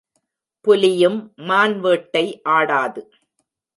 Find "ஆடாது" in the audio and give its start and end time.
2.49-3.03